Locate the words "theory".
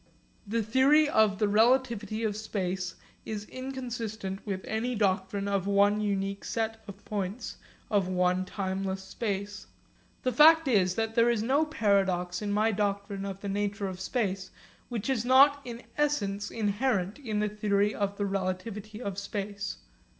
0.63-1.07, 17.49-17.93